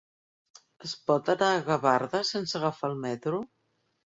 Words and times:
Es 0.87 0.95
pot 1.11 1.29
anar 1.35 1.51
a 1.57 1.61
Gavarda 1.69 2.25
sense 2.33 2.59
agafar 2.61 2.91
el 2.93 2.99
metro? 3.05 3.47